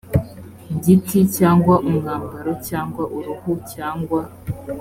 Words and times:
giti 0.83 1.19
cyangwa 1.37 1.75
umwambaro 1.89 2.51
cyangwa 2.67 3.03
uruhu 3.17 3.51
cyangwa 3.73 4.21